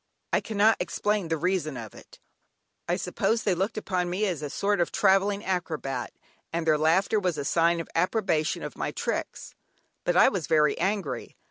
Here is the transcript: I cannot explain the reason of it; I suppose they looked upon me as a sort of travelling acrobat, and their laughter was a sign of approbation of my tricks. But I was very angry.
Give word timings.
I 0.33 0.41
cannot 0.41 0.77
explain 0.79 1.27
the 1.27 1.37
reason 1.37 1.77
of 1.77 1.93
it; 1.93 2.17
I 2.87 2.95
suppose 2.95 3.43
they 3.43 3.53
looked 3.53 3.77
upon 3.77 4.09
me 4.09 4.25
as 4.25 4.41
a 4.41 4.49
sort 4.49 4.81
of 4.81 4.91
travelling 4.91 5.45
acrobat, 5.45 6.11
and 6.51 6.65
their 6.65 6.79
laughter 6.79 7.19
was 7.19 7.37
a 7.37 7.45
sign 7.45 7.79
of 7.79 7.87
approbation 7.93 8.63
of 8.63 8.75
my 8.75 8.89
tricks. 8.89 9.53
But 10.03 10.17
I 10.17 10.27
was 10.27 10.47
very 10.47 10.75
angry. 10.79 11.37